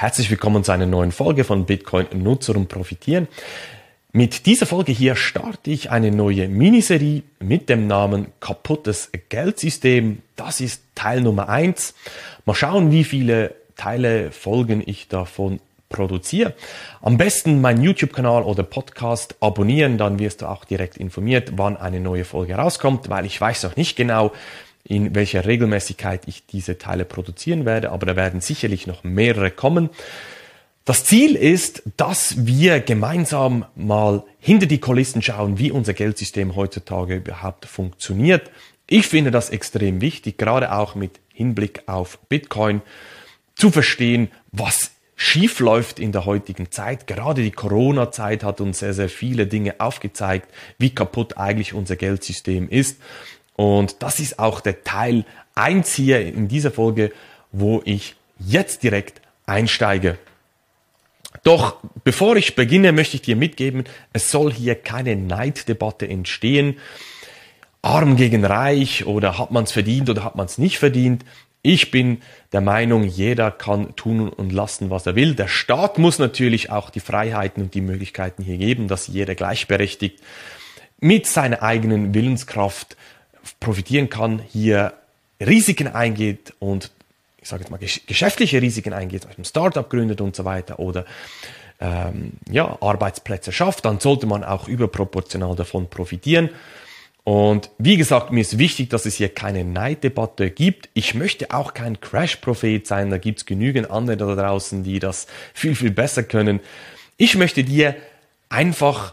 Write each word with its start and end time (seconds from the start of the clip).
Herzlich 0.00 0.30
willkommen 0.30 0.62
zu 0.62 0.70
einer 0.70 0.86
neuen 0.86 1.10
Folge 1.10 1.42
von 1.42 1.66
Bitcoin 1.66 2.06
Nutzer 2.12 2.54
und 2.54 2.68
Profitieren. 2.68 3.26
Mit 4.12 4.46
dieser 4.46 4.64
Folge 4.64 4.92
hier 4.92 5.16
starte 5.16 5.72
ich 5.72 5.90
eine 5.90 6.12
neue 6.12 6.46
Miniserie 6.46 7.24
mit 7.40 7.68
dem 7.68 7.88
Namen 7.88 8.28
Kaputtes 8.38 9.10
Geldsystem. 9.28 10.22
Das 10.36 10.60
ist 10.60 10.84
Teil 10.94 11.20
Nummer 11.20 11.48
eins. 11.48 11.94
Mal 12.44 12.54
schauen, 12.54 12.92
wie 12.92 13.02
viele 13.02 13.56
Teile, 13.76 14.30
Folgen 14.30 14.84
ich 14.86 15.08
davon 15.08 15.58
produziere. 15.88 16.54
Am 17.02 17.18
besten 17.18 17.60
meinen 17.60 17.82
YouTube-Kanal 17.82 18.44
oder 18.44 18.62
Podcast 18.62 19.34
abonnieren, 19.40 19.98
dann 19.98 20.20
wirst 20.20 20.42
du 20.42 20.46
auch 20.46 20.64
direkt 20.64 20.96
informiert, 20.96 21.54
wann 21.56 21.76
eine 21.76 21.98
neue 21.98 22.24
Folge 22.24 22.54
rauskommt, 22.54 23.08
weil 23.08 23.26
ich 23.26 23.40
weiß 23.40 23.64
noch 23.64 23.74
nicht 23.74 23.96
genau, 23.96 24.30
in 24.84 25.14
welcher 25.14 25.44
Regelmäßigkeit 25.44 26.22
ich 26.26 26.46
diese 26.46 26.78
Teile 26.78 27.04
produzieren 27.04 27.64
werde, 27.64 27.90
aber 27.90 28.06
da 28.06 28.16
werden 28.16 28.40
sicherlich 28.40 28.86
noch 28.86 29.04
mehrere 29.04 29.50
kommen. 29.50 29.90
Das 30.84 31.04
Ziel 31.04 31.36
ist, 31.36 31.82
dass 31.98 32.46
wir 32.46 32.80
gemeinsam 32.80 33.66
mal 33.76 34.24
hinter 34.38 34.64
die 34.64 34.80
Kulissen 34.80 35.20
schauen, 35.20 35.58
wie 35.58 35.70
unser 35.70 35.92
Geldsystem 35.92 36.56
heutzutage 36.56 37.16
überhaupt 37.16 37.66
funktioniert. 37.66 38.50
Ich 38.86 39.06
finde 39.06 39.30
das 39.30 39.50
extrem 39.50 40.00
wichtig, 40.00 40.38
gerade 40.38 40.72
auch 40.72 40.94
mit 40.94 41.20
Hinblick 41.34 41.82
auf 41.86 42.18
Bitcoin, 42.30 42.80
zu 43.54 43.70
verstehen, 43.70 44.30
was 44.50 44.92
schief 45.14 45.60
läuft 45.60 45.98
in 45.98 46.12
der 46.12 46.24
heutigen 46.24 46.70
Zeit. 46.70 47.06
Gerade 47.06 47.42
die 47.42 47.50
Corona-Zeit 47.50 48.42
hat 48.42 48.62
uns 48.62 48.78
sehr, 48.78 48.94
sehr 48.94 49.10
viele 49.10 49.46
Dinge 49.46 49.80
aufgezeigt, 49.80 50.48
wie 50.78 50.94
kaputt 50.94 51.36
eigentlich 51.36 51.74
unser 51.74 51.96
Geldsystem 51.96 52.68
ist. 52.68 52.98
Und 53.58 54.04
das 54.04 54.20
ist 54.20 54.38
auch 54.38 54.60
der 54.60 54.84
Teil 54.84 55.24
1 55.56 55.92
hier 55.92 56.24
in 56.24 56.46
dieser 56.46 56.70
Folge, 56.70 57.10
wo 57.50 57.82
ich 57.84 58.14
jetzt 58.38 58.84
direkt 58.84 59.20
einsteige. 59.46 60.16
Doch 61.42 61.78
bevor 62.04 62.36
ich 62.36 62.54
beginne, 62.54 62.92
möchte 62.92 63.16
ich 63.16 63.22
dir 63.22 63.34
mitgeben, 63.34 63.82
es 64.12 64.30
soll 64.30 64.52
hier 64.52 64.76
keine 64.76 65.16
Neiddebatte 65.16 66.06
entstehen. 66.08 66.76
Arm 67.82 68.14
gegen 68.14 68.44
reich 68.44 69.06
oder 69.06 69.38
hat 69.38 69.50
man 69.50 69.64
es 69.64 69.72
verdient 69.72 70.08
oder 70.08 70.22
hat 70.22 70.36
man 70.36 70.46
es 70.46 70.58
nicht 70.58 70.78
verdient. 70.78 71.24
Ich 71.60 71.90
bin 71.90 72.22
der 72.52 72.60
Meinung, 72.60 73.02
jeder 73.02 73.50
kann 73.50 73.96
tun 73.96 74.28
und 74.28 74.52
lassen, 74.52 74.88
was 74.88 75.04
er 75.04 75.16
will. 75.16 75.34
Der 75.34 75.48
Staat 75.48 75.98
muss 75.98 76.20
natürlich 76.20 76.70
auch 76.70 76.90
die 76.90 77.00
Freiheiten 77.00 77.64
und 77.64 77.74
die 77.74 77.80
Möglichkeiten 77.80 78.44
hier 78.44 78.56
geben, 78.56 78.86
dass 78.86 79.08
jeder 79.08 79.34
gleichberechtigt 79.34 80.20
mit 81.00 81.26
seiner 81.26 81.64
eigenen 81.64 82.14
Willenskraft 82.14 82.96
profitieren 83.60 84.08
kann, 84.08 84.40
hier 84.40 84.94
Risiken 85.40 85.88
eingeht 85.88 86.54
und 86.58 86.90
ich 87.40 87.48
sage 87.48 87.62
jetzt 87.62 87.70
mal 87.70 87.78
geschäftliche 87.78 88.60
Risiken 88.60 88.92
eingeht, 88.92 89.26
ein 89.36 89.44
Startup 89.44 89.88
gründet 89.88 90.20
und 90.20 90.34
so 90.34 90.44
weiter 90.44 90.78
oder 90.78 91.04
ähm, 91.80 92.32
ja, 92.50 92.76
Arbeitsplätze 92.80 93.52
schafft, 93.52 93.84
dann 93.84 94.00
sollte 94.00 94.26
man 94.26 94.44
auch 94.44 94.68
überproportional 94.68 95.54
davon 95.54 95.88
profitieren. 95.88 96.50
Und 97.24 97.70
wie 97.76 97.98
gesagt, 97.98 98.32
mir 98.32 98.40
ist 98.40 98.58
wichtig, 98.58 98.88
dass 98.88 99.04
es 99.04 99.16
hier 99.16 99.28
keine 99.28 99.62
Neiddebatte 99.62 100.50
gibt. 100.50 100.88
Ich 100.94 101.14
möchte 101.14 101.50
auch 101.52 101.74
kein 101.74 102.00
Crash-Prophet 102.00 102.86
sein, 102.86 103.10
da 103.10 103.18
gibt 103.18 103.40
es 103.40 103.46
genügend 103.46 103.90
andere 103.90 104.16
da 104.16 104.34
draußen, 104.34 104.82
die 104.82 104.98
das 104.98 105.26
viel, 105.52 105.74
viel 105.74 105.90
besser 105.90 106.22
können. 106.22 106.60
Ich 107.18 107.36
möchte 107.36 107.64
dir 107.64 107.94
einfach 108.48 109.12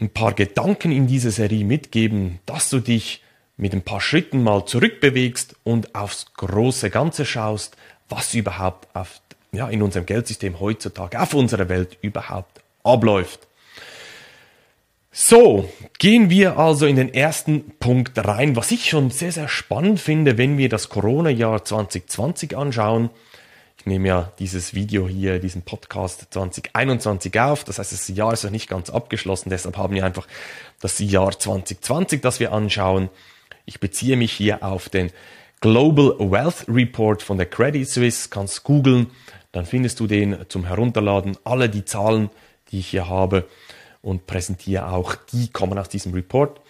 ein 0.00 0.10
paar 0.10 0.32
Gedanken 0.32 0.90
in 0.90 1.06
dieser 1.06 1.30
Serie 1.30 1.64
mitgeben, 1.64 2.40
dass 2.46 2.68
du 2.68 2.80
dich 2.80 3.21
mit 3.62 3.72
ein 3.72 3.82
paar 3.82 4.00
Schritten 4.00 4.42
mal 4.42 4.66
zurückbewegst 4.66 5.54
und 5.62 5.94
aufs 5.94 6.26
große 6.34 6.90
Ganze 6.90 7.24
schaust, 7.24 7.76
was 8.08 8.34
überhaupt 8.34 8.88
auf, 8.92 9.20
ja, 9.52 9.68
in 9.68 9.82
unserem 9.82 10.04
Geldsystem 10.04 10.58
heutzutage, 10.58 11.20
auf 11.20 11.32
unserer 11.32 11.68
Welt 11.68 11.96
überhaupt 12.02 12.60
abläuft. 12.82 13.46
So, 15.12 15.70
gehen 16.00 16.28
wir 16.28 16.58
also 16.58 16.86
in 16.86 16.96
den 16.96 17.14
ersten 17.14 17.70
Punkt 17.78 18.18
rein, 18.18 18.56
was 18.56 18.72
ich 18.72 18.88
schon 18.88 19.10
sehr, 19.10 19.30
sehr 19.30 19.46
spannend 19.46 20.00
finde, 20.00 20.38
wenn 20.38 20.58
wir 20.58 20.68
das 20.68 20.88
Corona-Jahr 20.88 21.64
2020 21.64 22.56
anschauen. 22.56 23.10
Ich 23.78 23.86
nehme 23.86 24.08
ja 24.08 24.32
dieses 24.40 24.74
Video 24.74 25.06
hier, 25.06 25.38
diesen 25.38 25.62
Podcast 25.62 26.26
2021 26.30 27.38
auf. 27.38 27.62
Das 27.62 27.78
heißt, 27.78 27.92
das 27.92 28.08
Jahr 28.08 28.32
ist 28.32 28.42
noch 28.42 28.50
nicht 28.50 28.68
ganz 28.68 28.90
abgeschlossen. 28.90 29.50
Deshalb 29.50 29.76
haben 29.76 29.94
wir 29.94 30.04
einfach 30.04 30.26
das 30.80 30.98
Jahr 30.98 31.38
2020, 31.38 32.20
das 32.20 32.40
wir 32.40 32.52
anschauen. 32.52 33.08
Ich 33.64 33.80
beziehe 33.80 34.16
mich 34.16 34.32
hier 34.32 34.62
auf 34.62 34.88
den 34.88 35.10
Global 35.60 36.16
Wealth 36.18 36.66
Report 36.68 37.22
von 37.22 37.36
der 37.36 37.46
Credit 37.46 37.88
Suisse. 37.88 38.28
Kannst 38.28 38.64
googeln, 38.64 39.08
dann 39.52 39.66
findest 39.66 40.00
du 40.00 40.06
den 40.06 40.36
zum 40.48 40.64
Herunterladen. 40.64 41.36
Alle 41.44 41.68
die 41.68 41.84
Zahlen, 41.84 42.30
die 42.70 42.80
ich 42.80 42.88
hier 42.88 43.08
habe 43.08 43.48
und 44.02 44.26
präsentiere 44.26 44.88
auch, 44.88 45.14
die 45.32 45.48
kommen 45.48 45.78
aus 45.78 45.88
diesem 45.88 46.12
Report. 46.12 46.60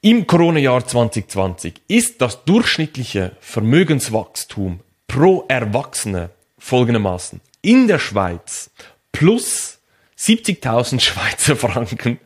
Im 0.00 0.26
Corona-Jahr 0.26 0.86
2020 0.86 1.80
ist 1.88 2.20
das 2.20 2.44
durchschnittliche 2.44 3.36
Vermögenswachstum 3.40 4.80
pro 5.06 5.44
Erwachsene 5.48 6.30
folgendermaßen 6.58 7.40
in 7.62 7.88
der 7.88 7.98
Schweiz 7.98 8.70
plus 9.12 9.78
70.000 10.18 11.00
Schweizer 11.00 11.56
Franken 11.56 12.18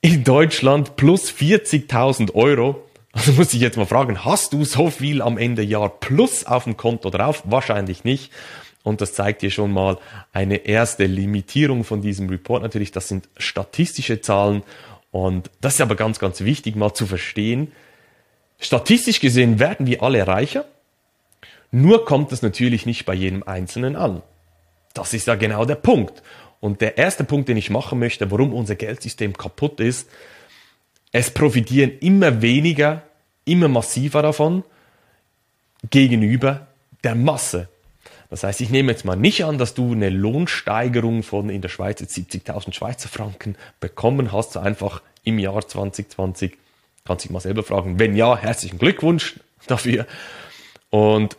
in 0.00 0.24
Deutschland 0.24 0.96
plus 0.96 1.30
40.000 1.30 2.34
Euro. 2.34 2.84
Also 3.12 3.32
muss 3.32 3.52
ich 3.52 3.60
jetzt 3.60 3.76
mal 3.76 3.86
fragen, 3.86 4.24
hast 4.24 4.52
du 4.52 4.64
so 4.64 4.88
viel 4.90 5.20
am 5.20 5.36
Ende 5.36 5.62
Jahr 5.62 5.88
plus 5.88 6.44
auf 6.44 6.64
dem 6.64 6.76
Konto 6.76 7.10
drauf? 7.10 7.42
Wahrscheinlich 7.44 8.04
nicht. 8.04 8.32
Und 8.82 9.00
das 9.00 9.12
zeigt 9.12 9.42
dir 9.42 9.50
schon 9.50 9.72
mal 9.72 9.98
eine 10.32 10.56
erste 10.56 11.04
Limitierung 11.04 11.84
von 11.84 12.00
diesem 12.00 12.28
Report. 12.28 12.62
Natürlich, 12.62 12.92
das 12.92 13.08
sind 13.08 13.28
statistische 13.36 14.20
Zahlen. 14.20 14.62
Und 15.10 15.50
das 15.60 15.74
ist 15.74 15.80
aber 15.80 15.96
ganz, 15.96 16.18
ganz 16.18 16.40
wichtig 16.40 16.76
mal 16.76 16.94
zu 16.94 17.06
verstehen. 17.06 17.72
Statistisch 18.58 19.20
gesehen 19.20 19.58
werden 19.58 19.86
wir 19.86 20.02
alle 20.02 20.26
reicher. 20.26 20.64
Nur 21.72 22.04
kommt 22.04 22.32
es 22.32 22.42
natürlich 22.42 22.86
nicht 22.86 23.04
bei 23.04 23.14
jedem 23.14 23.42
Einzelnen 23.42 23.96
an. 23.96 24.22
Das 24.94 25.14
ist 25.14 25.26
ja 25.26 25.34
genau 25.34 25.64
der 25.64 25.76
Punkt. 25.76 26.22
Und 26.60 26.80
der 26.80 26.98
erste 26.98 27.24
Punkt, 27.24 27.48
den 27.48 27.56
ich 27.56 27.70
machen 27.70 27.98
möchte, 27.98 28.30
warum 28.30 28.52
unser 28.52 28.74
Geldsystem 28.74 29.36
kaputt 29.36 29.80
ist, 29.80 30.08
es 31.12 31.30
profitieren 31.30 31.92
immer 32.00 32.42
weniger, 32.42 33.02
immer 33.44 33.68
massiver 33.68 34.22
davon 34.22 34.62
gegenüber 35.90 36.68
der 37.02 37.14
Masse. 37.14 37.68
Das 38.28 38.44
heißt, 38.44 38.60
ich 38.60 38.70
nehme 38.70 38.92
jetzt 38.92 39.04
mal 39.04 39.16
nicht 39.16 39.44
an, 39.44 39.58
dass 39.58 39.74
du 39.74 39.92
eine 39.92 40.08
Lohnsteigerung 40.08 41.24
von 41.24 41.50
in 41.50 41.62
der 41.62 41.68
Schweiz 41.68 42.00
70.000 42.00 42.72
Schweizer 42.72 43.08
Franken 43.08 43.56
bekommen 43.80 44.30
hast, 44.30 44.52
so 44.52 44.60
einfach 44.60 45.02
im 45.24 45.38
Jahr 45.40 45.66
2020. 45.66 46.56
Kannst 47.04 47.24
dich 47.24 47.32
mal 47.32 47.40
selber 47.40 47.64
fragen. 47.64 47.98
Wenn 47.98 48.14
ja, 48.14 48.36
herzlichen 48.36 48.78
Glückwunsch 48.78 49.40
dafür. 49.66 50.06
Und 50.90 51.36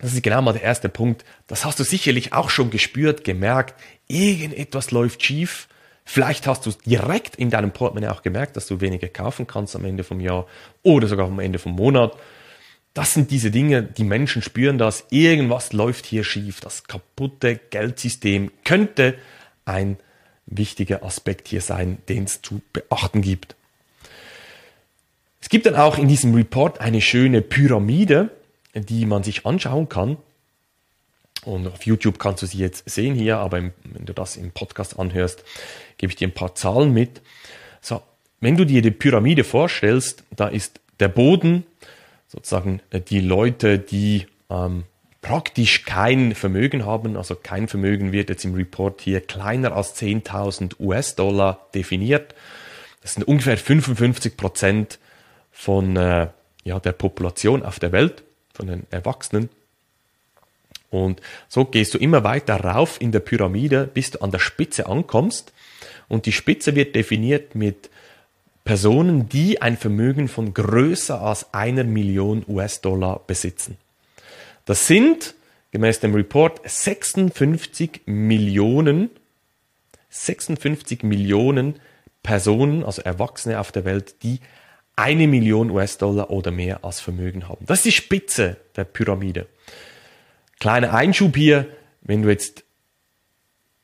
das 0.00 0.14
ist 0.14 0.22
genau 0.22 0.42
mal 0.42 0.52
der 0.52 0.62
erste 0.62 0.88
Punkt. 0.88 1.24
Das 1.46 1.64
hast 1.64 1.78
du 1.78 1.84
sicherlich 1.84 2.32
auch 2.32 2.50
schon 2.50 2.70
gespürt, 2.70 3.24
gemerkt. 3.24 3.74
Irgendetwas 4.08 4.90
läuft 4.90 5.22
schief. 5.22 5.68
Vielleicht 6.04 6.46
hast 6.46 6.66
du 6.66 6.72
direkt 6.86 7.36
in 7.36 7.50
deinem 7.50 7.70
Portemonnaie 7.70 8.10
auch 8.10 8.22
gemerkt, 8.22 8.56
dass 8.56 8.66
du 8.66 8.80
weniger 8.80 9.08
kaufen 9.08 9.46
kannst 9.46 9.76
am 9.76 9.84
Ende 9.84 10.02
vom 10.02 10.18
Jahr 10.18 10.46
oder 10.82 11.06
sogar 11.06 11.26
am 11.26 11.38
Ende 11.38 11.58
vom 11.58 11.72
Monat. 11.72 12.16
Das 12.94 13.14
sind 13.14 13.30
diese 13.30 13.50
Dinge, 13.50 13.82
die 13.82 14.04
Menschen 14.04 14.42
spüren 14.42 14.78
das. 14.78 15.04
Irgendwas 15.10 15.72
läuft 15.72 16.06
hier 16.06 16.24
schief. 16.24 16.60
Das 16.60 16.84
kaputte 16.84 17.56
Geldsystem 17.70 18.50
könnte 18.64 19.16
ein 19.64 19.98
wichtiger 20.46 21.04
Aspekt 21.04 21.46
hier 21.46 21.60
sein, 21.60 21.98
den 22.08 22.24
es 22.24 22.42
zu 22.42 22.60
beachten 22.72 23.20
gibt. 23.20 23.54
Es 25.40 25.48
gibt 25.48 25.66
dann 25.66 25.76
auch 25.76 25.98
in 25.98 26.08
diesem 26.08 26.34
Report 26.34 26.80
eine 26.80 27.00
schöne 27.00 27.42
Pyramide, 27.42 28.30
die 28.74 29.06
man 29.06 29.22
sich 29.22 29.46
anschauen 29.46 29.88
kann. 29.88 30.16
Und 31.44 31.66
auf 31.66 31.86
YouTube 31.86 32.18
kannst 32.18 32.42
du 32.42 32.46
sie 32.46 32.58
jetzt 32.58 32.88
sehen 32.88 33.14
hier, 33.14 33.38
aber 33.38 33.58
im, 33.58 33.72
wenn 33.84 34.04
du 34.04 34.12
das 34.12 34.36
im 34.36 34.50
Podcast 34.50 34.98
anhörst, 34.98 35.42
gebe 35.96 36.10
ich 36.10 36.16
dir 36.16 36.28
ein 36.28 36.34
paar 36.34 36.54
Zahlen 36.54 36.92
mit. 36.92 37.22
So, 37.80 38.02
wenn 38.40 38.56
du 38.56 38.66
dir 38.66 38.82
die 38.82 38.90
Pyramide 38.90 39.44
vorstellst, 39.44 40.24
da 40.30 40.48
ist 40.48 40.80
der 40.98 41.08
Boden 41.08 41.64
sozusagen 42.28 42.80
äh, 42.90 43.00
die 43.00 43.20
Leute, 43.20 43.78
die 43.78 44.26
ähm, 44.50 44.84
praktisch 45.22 45.84
kein 45.84 46.34
Vermögen 46.34 46.84
haben, 46.84 47.16
also 47.16 47.34
kein 47.34 47.68
Vermögen 47.68 48.12
wird 48.12 48.28
jetzt 48.28 48.44
im 48.44 48.54
Report 48.54 49.00
hier 49.00 49.20
kleiner 49.20 49.74
als 49.74 50.00
10.000 50.00 50.78
US-Dollar 50.78 51.68
definiert. 51.74 52.34
Das 53.02 53.14
sind 53.14 53.24
ungefähr 53.24 53.56
55 53.56 54.36
Prozent 54.36 54.98
von 55.52 55.96
äh, 55.96 56.28
ja, 56.64 56.80
der 56.80 56.92
Population 56.92 57.62
auf 57.62 57.78
der 57.78 57.92
Welt 57.92 58.22
von 58.52 58.66
den 58.66 58.86
Erwachsenen. 58.90 59.48
Und 60.90 61.20
so 61.48 61.64
gehst 61.64 61.94
du 61.94 61.98
immer 61.98 62.24
weiter 62.24 62.56
rauf 62.56 63.00
in 63.00 63.12
der 63.12 63.20
Pyramide, 63.20 63.88
bis 63.92 64.10
du 64.10 64.20
an 64.20 64.32
der 64.32 64.40
Spitze 64.40 64.86
ankommst. 64.86 65.52
Und 66.08 66.26
die 66.26 66.32
Spitze 66.32 66.74
wird 66.74 66.96
definiert 66.96 67.54
mit 67.54 67.90
Personen, 68.64 69.28
die 69.28 69.62
ein 69.62 69.76
Vermögen 69.76 70.28
von 70.28 70.52
größer 70.52 71.20
als 71.20 71.54
einer 71.54 71.84
Million 71.84 72.44
US-Dollar 72.46 73.20
besitzen. 73.26 73.76
Das 74.64 74.86
sind 74.86 75.34
gemäß 75.70 76.00
dem 76.00 76.14
Report 76.14 76.60
56 76.64 78.02
Millionen, 78.06 79.10
56 80.10 81.04
Millionen 81.04 81.76
Personen, 82.22 82.84
also 82.84 83.02
Erwachsene 83.02 83.60
auf 83.60 83.72
der 83.72 83.84
Welt, 83.84 84.16
die 84.22 84.40
eine 84.96 85.26
Million 85.26 85.70
US-Dollar 85.70 86.30
oder 86.30 86.50
mehr 86.50 86.84
als 86.84 87.00
Vermögen 87.00 87.48
haben. 87.48 87.64
Das 87.66 87.78
ist 87.78 87.84
die 87.86 87.92
Spitze 87.92 88.56
der 88.76 88.84
Pyramide. 88.84 89.46
Kleiner 90.58 90.92
Einschub 90.92 91.36
hier, 91.36 91.66
wenn 92.02 92.22
du 92.22 92.28
jetzt 92.28 92.64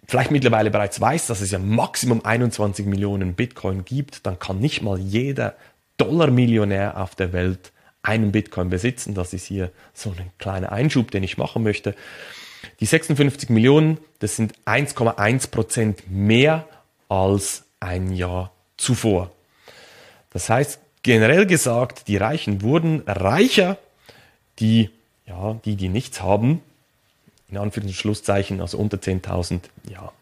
vielleicht 0.06 0.30
mittlerweile 0.30 0.70
bereits 0.70 1.00
weißt, 1.00 1.28
dass 1.30 1.40
es 1.40 1.50
ja 1.50 1.58
Maximum 1.58 2.24
21 2.24 2.86
Millionen 2.86 3.34
Bitcoin 3.34 3.84
gibt, 3.84 4.26
dann 4.26 4.38
kann 4.38 4.60
nicht 4.60 4.82
mal 4.82 4.98
jeder 4.98 5.56
Dollar-Millionär 5.96 7.00
auf 7.00 7.14
der 7.14 7.32
Welt 7.32 7.72
einen 8.02 8.30
Bitcoin 8.30 8.70
besitzen. 8.70 9.14
Das 9.14 9.32
ist 9.32 9.46
hier 9.46 9.72
so 9.92 10.10
ein 10.10 10.30
kleiner 10.38 10.70
Einschub, 10.70 11.10
den 11.10 11.22
ich 11.22 11.38
machen 11.38 11.62
möchte. 11.62 11.94
Die 12.80 12.86
56 12.86 13.48
Millionen, 13.50 13.98
das 14.18 14.36
sind 14.36 14.54
1,1 14.66 15.50
Prozent 15.50 16.10
mehr 16.10 16.68
als 17.08 17.64
ein 17.80 18.12
Jahr 18.12 18.52
zuvor. 18.76 19.32
Das 20.30 20.48
heißt, 20.50 20.80
generell 21.06 21.46
gesagt, 21.46 22.08
die 22.08 22.16
Reichen 22.16 22.62
wurden 22.62 23.02
reicher, 23.06 23.78
die, 24.58 24.90
ja, 25.24 25.54
die, 25.64 25.76
die 25.76 25.88
nichts 25.88 26.20
haben, 26.20 26.60
in 27.48 27.58
Anführungs- 27.58 27.86
und 27.86 27.92
Schlusszeichen, 27.92 28.60
also 28.60 28.76
unter 28.76 28.96
10.000, 28.96 29.60
ja, 29.88 30.12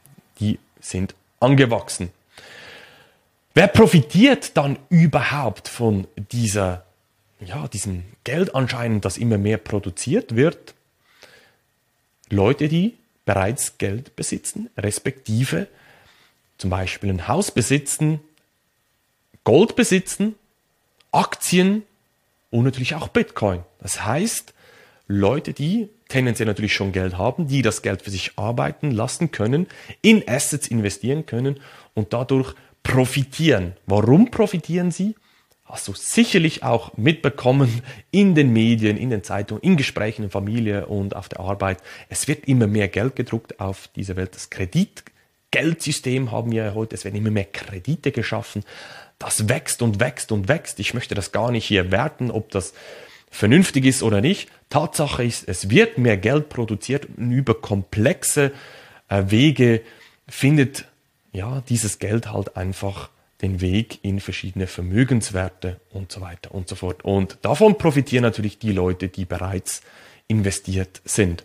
die 0.41 0.59
sind 0.81 1.15
angewachsen. 1.41 2.11
Wer 3.55 3.69
profitiert 3.69 4.59
dann 4.59 4.79
überhaupt 4.91 5.69
von 5.69 6.07
dieser, 6.17 6.85
ja, 7.41 7.67
diesem 7.69 8.05
Geld 8.25 8.55
anscheinend, 8.55 9.07
das 9.07 9.17
immer 9.17 9.39
mehr 9.39 9.57
produziert 9.57 10.37
wird? 10.37 10.75
Leute, 12.29 12.69
die 12.69 12.95
bereits 13.25 13.79
Geld 13.79 14.17
besitzen, 14.17 14.69
respektive 14.77 15.67
zum 16.59 16.69
Beispiel 16.69 17.09
ein 17.09 17.27
Haus 17.27 17.53
besitzen, 17.53 18.21
Gold 19.45 19.77
besitzen, 19.77 20.35
Aktien 21.15 21.85
und 22.51 22.65
natürlich 22.65 22.95
auch 22.95 23.09
Bitcoin. 23.09 23.61
Das 23.81 24.05
heißt, 24.05 24.53
Leute, 25.07 25.53
die 25.53 25.89
tendenziell 26.09 26.47
natürlich 26.47 26.75
schon 26.75 26.93
Geld 26.93 27.19
haben, 27.19 27.47
die 27.47 27.63
das 27.63 27.83
Geld 27.83 28.03
für 28.03 28.11
sich 28.11 28.33
arbeiten 28.37 28.91
lassen 28.91 29.31
können, 29.31 29.67
in 30.03 30.27
Assets 30.27 30.69
investieren 30.69 31.27
können 31.27 31.61
und 31.95 32.13
dadurch 32.13 32.55
profitieren. 32.83 33.75
Warum 33.87 34.31
profitieren 34.31 34.91
sie? 34.91 35.15
Hast 35.65 35.89
du 35.89 35.95
sicherlich 35.95 36.63
auch 36.63 36.97
mitbekommen 36.97 37.83
in 38.11 38.35
den 38.35 38.53
Medien, 38.53 38.97
in 38.97 39.11
den 39.11 39.23
Zeitungen, 39.23 39.63
in 39.63 39.77
Gesprächen 39.77 40.25
in 40.25 40.31
Familie 40.31 40.87
und 40.87 41.17
auf 41.17 41.29
der 41.29 41.41
Arbeit. 41.41 41.79
Es 42.09 42.29
wird 42.29 42.47
immer 42.47 42.67
mehr 42.67 42.89
Geld 42.89 43.17
gedruckt 43.17 43.61
auf 43.61 43.89
dieser 43.97 44.17
Welt. 44.17 44.35
Das 44.35 44.51
Kreditgeldsystem 44.51 46.31
haben 46.31 46.53
wir 46.53 46.75
heute. 46.75 46.95
Es 46.95 47.05
werden 47.05 47.17
immer 47.17 47.31
mehr 47.31 47.47
Kredite 47.47 48.13
geschaffen. 48.13 48.63
Das 49.19 49.49
wächst 49.49 49.83
und 49.83 50.01
wächst 50.01 50.33
und 50.33 50.49
wächst. 50.49 50.81
Ich 50.81 50.95
möchte 50.95 51.15
das 51.15 51.33
gar 51.33 51.51
nicht 51.51 51.65
hier 51.65 51.91
werten, 51.91 52.31
ob 52.31 52.51
das 52.51 52.75
vernünftig 53.31 53.85
ist 53.85 54.03
oder 54.03 54.21
nicht. 54.21 54.49
Tatsache 54.71 55.25
ist, 55.25 55.49
es 55.49 55.71
wird 55.71 55.99
mehr 55.99 56.17
Geld 56.17 56.49
produziert 56.49 57.07
und 57.17 57.33
über 57.33 57.55
komplexe 57.55 58.53
äh, 59.09 59.25
Wege 59.27 59.83
findet 60.29 60.87
ja 61.33 61.63
dieses 61.69 61.99
Geld 61.99 62.33
halt 62.33 62.57
einfach 62.57 63.11
den 63.43 63.61
Weg 63.61 63.99
in 64.03 64.21
verschiedene 64.21 64.67
Vermögenswerte 64.67 65.81
und 65.91 66.11
so 66.11 66.21
weiter 66.21 66.55
und 66.55 66.69
so 66.69 66.77
fort. 66.77 67.05
Und 67.05 67.39
davon 67.43 67.77
profitieren 67.77 68.23
natürlich 68.23 68.59
die 68.59 68.73
Leute, 68.73 69.09
die 69.09 69.25
bereits 69.25 69.83
investiert 70.29 71.03
sind. 71.05 71.45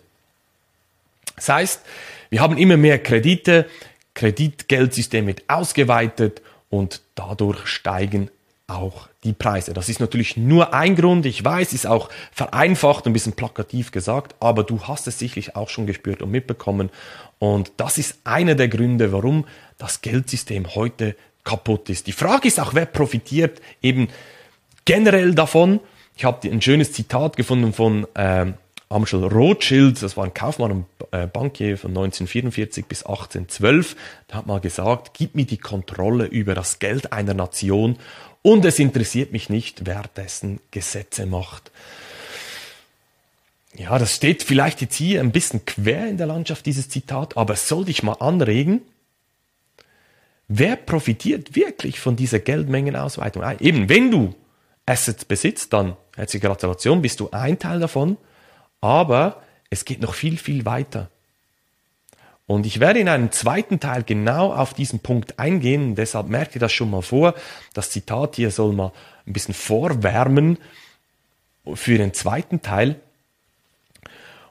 Das 1.36 1.48
heißt, 1.48 1.82
wir 2.30 2.40
haben 2.40 2.56
immer 2.56 2.76
mehr 2.76 2.98
Kredite, 2.98 3.66
Kreditgeldsystem 4.14 5.26
wird 5.26 5.42
ausgeweitet 5.48 6.42
und 6.70 7.02
dadurch 7.14 7.66
steigen 7.66 8.30
auch 8.70 9.08
die 9.24 9.32
Preise. 9.32 9.74
Das 9.74 9.88
ist 9.88 10.00
natürlich 10.00 10.36
nur 10.36 10.72
ein 10.72 10.94
Grund. 10.94 11.26
Ich 11.26 11.44
weiß, 11.44 11.72
ist 11.72 11.86
auch 11.86 12.08
vereinfacht 12.32 13.04
und 13.04 13.10
ein 13.10 13.12
bisschen 13.12 13.32
plakativ 13.32 13.90
gesagt, 13.90 14.36
aber 14.40 14.62
du 14.62 14.80
hast 14.84 15.06
es 15.08 15.18
sicherlich 15.18 15.56
auch 15.56 15.68
schon 15.68 15.86
gespürt 15.86 16.22
und 16.22 16.30
mitbekommen. 16.30 16.90
Und 17.38 17.72
das 17.76 17.98
ist 17.98 18.20
einer 18.24 18.54
der 18.54 18.68
Gründe, 18.68 19.12
warum 19.12 19.44
das 19.76 20.00
Geldsystem 20.00 20.74
heute 20.74 21.16
kaputt 21.42 21.90
ist. 21.90 22.06
Die 22.06 22.12
Frage 22.12 22.48
ist 22.48 22.60
auch, 22.60 22.74
wer 22.74 22.86
profitiert 22.86 23.60
eben 23.82 24.08
generell 24.84 25.34
davon. 25.34 25.80
Ich 26.16 26.24
habe 26.24 26.48
ein 26.48 26.62
schönes 26.62 26.92
Zitat 26.92 27.36
gefunden 27.36 27.72
von 27.72 28.06
ähm, 28.14 28.54
Amschel 28.90 29.24
Rothschild, 29.24 30.02
das 30.02 30.16
war 30.16 30.24
ein 30.24 30.34
Kaufmann 30.34 30.72
und 30.72 30.86
äh, 31.12 31.28
Bankier 31.28 31.78
von 31.78 31.90
1944 31.90 32.86
bis 32.86 33.04
1812, 33.04 33.94
der 34.28 34.36
hat 34.38 34.46
mal 34.48 34.60
gesagt, 34.60 35.12
gib 35.16 35.36
mir 35.36 35.46
die 35.46 35.58
Kontrolle 35.58 36.26
über 36.26 36.56
das 36.56 36.80
Geld 36.80 37.12
einer 37.12 37.32
Nation 37.32 37.98
und 38.42 38.64
es 38.64 38.80
interessiert 38.80 39.30
mich 39.30 39.48
nicht, 39.48 39.86
wer 39.86 40.02
dessen 40.16 40.58
Gesetze 40.72 41.26
macht. 41.26 41.70
Ja, 43.76 43.96
das 43.96 44.16
steht 44.16 44.42
vielleicht 44.42 44.80
jetzt 44.80 44.96
hier 44.96 45.20
ein 45.20 45.30
bisschen 45.30 45.64
quer 45.64 46.08
in 46.08 46.16
der 46.16 46.26
Landschaft, 46.26 46.66
dieses 46.66 46.88
Zitat, 46.88 47.36
aber 47.36 47.54
es 47.54 47.68
soll 47.68 47.84
dich 47.84 48.02
mal 48.02 48.14
anregen. 48.14 48.82
Wer 50.48 50.74
profitiert 50.74 51.54
wirklich 51.54 52.00
von 52.00 52.16
dieser 52.16 52.40
Geldmengenausweitung? 52.40 53.44
Ah, 53.44 53.54
eben, 53.60 53.88
wenn 53.88 54.10
du 54.10 54.34
Assets 54.84 55.24
besitzt, 55.24 55.72
dann 55.72 55.96
herzliche 56.16 56.44
Gratulation, 56.48 57.02
bist 57.02 57.20
du 57.20 57.30
ein 57.30 57.60
Teil 57.60 57.78
davon, 57.78 58.16
aber 58.80 59.42
es 59.70 59.84
geht 59.84 60.00
noch 60.00 60.14
viel, 60.14 60.36
viel 60.36 60.64
weiter. 60.64 61.08
Und 62.46 62.66
ich 62.66 62.80
werde 62.80 62.98
in 62.98 63.08
einem 63.08 63.30
zweiten 63.30 63.78
Teil 63.78 64.02
genau 64.02 64.52
auf 64.52 64.74
diesen 64.74 64.98
Punkt 64.98 65.38
eingehen. 65.38 65.94
Deshalb 65.94 66.28
merkt 66.28 66.56
ihr 66.56 66.60
das 66.60 66.72
schon 66.72 66.90
mal 66.90 67.02
vor. 67.02 67.34
Das 67.74 67.90
Zitat 67.90 68.34
hier 68.34 68.50
soll 68.50 68.72
mal 68.72 68.92
ein 69.24 69.32
bisschen 69.32 69.54
vorwärmen 69.54 70.58
für 71.74 71.96
den 71.96 72.12
zweiten 72.12 72.60
Teil. 72.60 73.00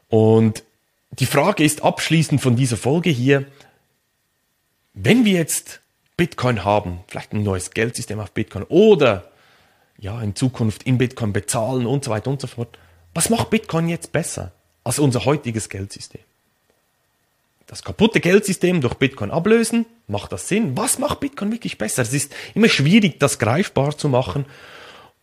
Und 0.08 0.64
die 1.12 1.26
Frage 1.26 1.66
ist 1.66 1.84
abschließend 1.84 2.40
von 2.40 2.56
dieser 2.56 2.78
Folge 2.78 3.10
hier, 3.10 3.46
wenn 4.94 5.26
wir 5.26 5.34
jetzt 5.34 5.82
Bitcoin 6.16 6.64
haben, 6.64 7.00
vielleicht 7.08 7.34
ein 7.34 7.44
neues 7.44 7.72
Geldsystem 7.72 8.20
auf 8.20 8.32
Bitcoin 8.32 8.64
oder 8.70 9.30
ja, 9.98 10.22
in 10.22 10.36
Zukunft 10.36 10.84
in 10.84 10.98
Bitcoin 10.98 11.34
bezahlen 11.34 11.86
und 11.86 12.06
so 12.06 12.12
weiter 12.12 12.30
und 12.30 12.40
so 12.40 12.48
fort, 12.48 12.78
was 13.20 13.30
macht 13.30 13.50
Bitcoin 13.50 13.90
jetzt 13.90 14.14
besser 14.14 14.54
als 14.86 14.98
unser 14.98 15.26
heutiges 15.26 15.68
Geldsystem? 15.68 16.22
das 17.68 17.84
kaputte 17.84 18.22
Geldsystem 18.22 18.80
durch 18.80 18.94
Bitcoin 18.94 19.30
ablösen? 19.30 19.86
Macht 20.08 20.32
das 20.32 20.48
Sinn? 20.48 20.78
Was 20.78 21.00
macht 21.00 21.20
Bitcoin 21.20 21.52
wirklich 21.52 21.78
besser? 21.78 22.02
Es 22.02 22.14
ist 22.14 22.34
immer 22.56 22.70
schwierig, 22.70 23.20
das 23.20 23.38
greifbar 23.38 23.98
zu 23.98 24.08
machen. 24.08 24.46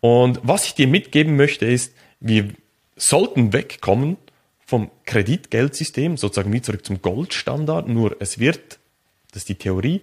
Und 0.01 0.41
was 0.43 0.67
ich 0.67 0.75
dir 0.75 0.87
mitgeben 0.89 1.37
möchte, 1.37 1.65
ist, 1.65 1.95
wir 2.21 2.51
sollten 2.97 3.55
wegkommen 3.55 4.19
vom 4.67 4.91
Kreditgeldsystem, 5.07 6.19
sozusagen 6.19 6.53
wie 6.53 6.61
zurück 6.61 6.85
zum 6.85 7.01
Goldstandard. 7.01 7.89
Nur 7.89 8.15
es 8.21 8.39
wird, 8.39 8.79
das 9.33 9.43
ist 9.43 9.49
die 9.49 9.55
Theorie, 9.55 10.03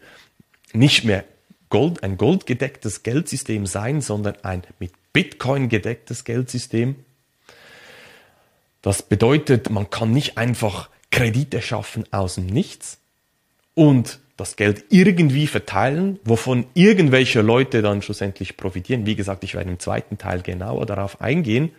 nicht 0.74 1.06
mehr 1.06 1.26
Gold, 1.70 2.02
ein 2.02 2.18
goldgedecktes 2.18 3.04
Geldsystem 3.04 3.68
sein, 3.68 4.02
sondern 4.02 4.36
ein 4.42 4.64
mit 4.80 4.92
Bitcoin 5.14 5.70
gedecktes 5.70 6.24
Geldsystem. 6.24 6.96
Das 8.84 9.02
bedeutet, 9.02 9.72
man 9.72 9.90
kann 9.90 10.12
nicht 10.12 10.38
einfach 10.38 10.90
Kredite 11.10 11.62
schaffen 11.62 12.06
aus 12.12 12.36
dem 12.36 12.46
Nichts 12.46 13.00
und 13.74 14.20
das 14.38 14.56
Geld 14.56 14.86
irgendwie 14.90 15.48
verteilen, 15.48 16.20
wovon 16.24 16.66
irgendwelche 16.74 17.42
Leute 17.42 17.82
dann 17.82 18.02
schlussendlich 18.02 18.58
profitieren. 18.58 19.06
Wie 19.06 19.16
gesagt, 19.16 19.44
ich 19.44 19.56
werde 19.56 19.70
im 19.70 19.80
zweiten 19.80 20.18
Teil 20.18 20.42
genauer 20.42 20.86
darauf 20.86 21.22
eingehen. 21.22 21.72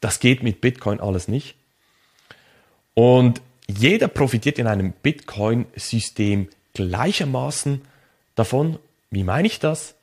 Das 0.00 0.20
geht 0.20 0.42
mit 0.42 0.60
Bitcoin 0.60 1.00
alles 1.00 1.28
nicht. 1.28 1.54
Und 2.94 3.40
jeder 3.68 4.08
profitiert 4.08 4.58
in 4.58 4.66
einem 4.66 4.92
Bitcoin-System 4.92 6.48
gleichermaßen 6.74 7.82
davon. 8.34 8.78
Wie 9.10 9.22
meine 9.22 9.46
ich 9.46 9.60
das? 9.60 9.94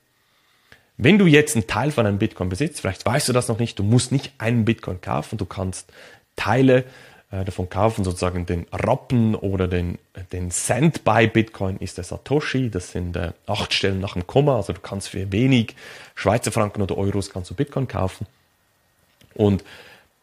Wenn 0.95 1.17
du 1.17 1.25
jetzt 1.25 1.55
einen 1.55 1.67
Teil 1.67 1.91
von 1.91 2.05
einem 2.05 2.19
Bitcoin 2.19 2.49
besitzt, 2.49 2.81
vielleicht 2.81 3.05
weißt 3.05 3.29
du 3.29 3.33
das 3.33 3.47
noch 3.47 3.57
nicht, 3.57 3.79
du 3.79 3.83
musst 3.83 4.11
nicht 4.11 4.33
einen 4.37 4.65
Bitcoin 4.65 5.01
kaufen, 5.01 5.37
du 5.37 5.45
kannst 5.45 5.91
Teile 6.39 6.85
äh, 7.31 7.43
davon 7.43 7.69
kaufen, 7.69 8.03
sozusagen 8.03 8.45
den 8.45 8.65
Rappen 8.71 9.35
oder 9.35 9.67
den, 9.67 9.99
den 10.31 10.49
Cent 10.51 11.03
bei 11.03 11.27
Bitcoin 11.27 11.77
ist 11.77 11.97
der 11.97 12.03
Satoshi. 12.03 12.69
Das 12.69 12.91
sind 12.91 13.15
äh, 13.17 13.33
acht 13.45 13.73
Stellen 13.73 13.99
nach 13.99 14.13
dem 14.13 14.25
Komma. 14.25 14.55
Also 14.55 14.73
du 14.73 14.79
kannst 14.79 15.09
für 15.09 15.31
wenig 15.31 15.75
Schweizer 16.15 16.51
Franken 16.51 16.81
oder 16.81 16.97
Euros 16.97 17.29
kannst 17.29 17.51
du 17.51 17.55
Bitcoin 17.55 17.87
kaufen. 17.87 18.25
Und 19.35 19.63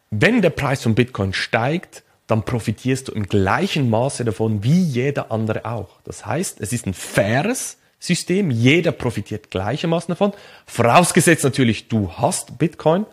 wenn 0.09 0.41
der 0.41 0.49
Preis 0.49 0.83
von 0.83 0.95
Bitcoin 0.95 1.33
steigt, 1.33 2.03
dann 2.27 2.43
profitierst 2.43 3.07
du 3.07 3.11
im 3.13 3.27
gleichen 3.27 3.89
Maße 3.89 4.25
davon 4.25 4.63
wie 4.63 4.81
jeder 4.81 5.31
andere 5.31 5.65
auch. 5.65 5.89
Das 6.03 6.25
heißt, 6.25 6.59
es 6.59 6.73
ist 6.73 6.85
ein 6.85 6.93
faires 6.93 7.77
System. 7.99 8.51
Jeder 8.51 8.91
profitiert 8.91 9.49
gleichermaßen 9.49 10.11
davon. 10.11 10.33
Vorausgesetzt 10.65 11.43
natürlich, 11.43 11.87
du 11.87 12.11
hast 12.11 12.57
Bitcoin 12.57 13.05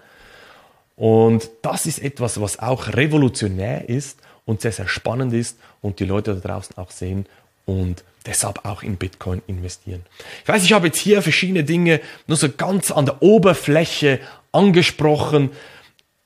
und 0.96 1.50
das 1.62 1.86
ist 1.86 2.00
etwas, 2.00 2.40
was 2.40 2.58
auch 2.58 2.88
revolutionär 2.94 3.88
ist 3.88 4.18
und 4.44 4.60
sehr, 4.60 4.72
sehr 4.72 4.88
spannend 4.88 5.32
ist 5.32 5.58
und 5.80 6.00
die 6.00 6.04
Leute 6.04 6.34
da 6.34 6.48
draußen 6.48 6.76
auch 6.78 6.90
sehen 6.90 7.26
und 7.66 8.04
deshalb 8.26 8.64
auch 8.64 8.82
in 8.82 8.96
Bitcoin 8.96 9.42
investieren. 9.46 10.02
Ich 10.42 10.48
weiß, 10.48 10.64
ich 10.64 10.72
habe 10.72 10.86
jetzt 10.86 10.98
hier 10.98 11.22
verschiedene 11.22 11.64
Dinge 11.64 12.00
nur 12.26 12.36
so 12.36 12.48
ganz 12.50 12.90
an 12.90 13.06
der 13.06 13.22
Oberfläche 13.22 14.20
angesprochen. 14.52 15.50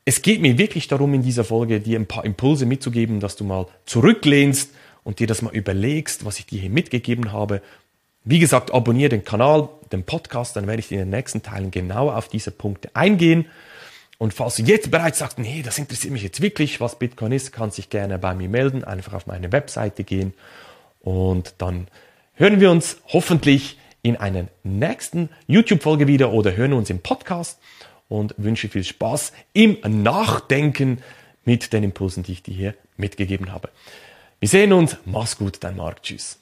Es 0.05 0.23
geht 0.23 0.41
mir 0.41 0.59
wirklich 0.59 0.89
darum, 0.89 1.15
in 1.15 1.23
dieser 1.23 1.45
Folge 1.45 1.81
dir 1.81 1.99
ein 1.99 2.07
paar 2.07 2.25
Impulse 2.25 2.67
mitzugeben, 2.67 3.21
dass 3.21 3.37
du 3.37 3.45
mal 3.45 3.67
zurücklehnst 3.87 4.71
und 5.05 5.19
dir 5.19 5.27
das 5.27 5.43
mal 5.43 5.55
überlegst, 5.55 6.25
was 6.25 6.39
ich 6.39 6.47
dir 6.47 6.61
hier 6.61 6.71
mitgegeben 6.71 7.33
habe. 7.33 7.63
Wie 8.25 8.39
gesagt, 8.39 8.73
abonniere 8.73 9.11
den 9.11 9.25
Kanal, 9.25 9.69
den 9.91 10.05
Podcast, 10.05 10.57
dann 10.57 10.67
werde 10.67 10.81
ich 10.81 10.93
in 10.93 10.99
den 10.99 11.11
nächsten 11.11 11.43
Teilen 11.43 11.71
genau 11.71 12.11
auf 12.11 12.29
diese 12.29 12.51
Punkte 12.51 12.91
eingehen. 12.95 13.47
Und 14.19 14.35
falls 14.35 14.57
du 14.57 14.63
jetzt 14.63 14.91
bereits 14.91 15.21
sagst, 15.21 15.39
nee, 15.39 15.63
das 15.63 15.79
interessiert 15.79 16.13
mich 16.13 16.25
jetzt 16.25 16.41
wirklich, 16.41 16.81
was 16.81 16.99
Bitcoin 16.99 17.33
ist, 17.33 17.53
kannst 17.53 17.79
dich 17.79 17.89
gerne 17.89 18.19
bei 18.19 18.35
mir 18.35 18.49
melden, 18.49 18.83
einfach 18.83 19.15
auf 19.15 19.27
meine 19.27 19.53
Webseite 19.53 20.03
gehen 20.03 20.35
und 21.01 21.55
dann 21.59 21.87
hören 22.35 22.61
wir 22.61 22.71
uns 22.71 22.99
hoffentlich 23.07 23.79
in 24.03 24.17
einer 24.17 24.49
nächsten 24.63 25.29
YouTube-Folge 25.47 26.07
wieder 26.07 26.33
oder 26.33 26.57
hören 26.57 26.73
uns 26.73 26.91
im 26.91 27.01
Podcast 27.01 27.59
und 28.09 28.35
wünsche 28.37 28.69
viel 28.69 28.85
Spaß 28.85 29.33
im 29.53 29.79
Nachdenken 30.03 31.03
mit 31.45 31.73
den 31.73 31.85
Impulsen, 31.85 32.23
die 32.23 32.33
ich 32.33 32.43
dir 32.43 32.55
hier 32.55 32.75
mitgegeben 32.97 33.53
habe. 33.53 33.71
Wir 34.41 34.49
sehen 34.49 34.73
uns. 34.73 34.97
Mach's 35.05 35.37
gut, 35.37 35.59
dein 35.61 35.77
Marc. 35.77 36.03
Tschüss. 36.03 36.39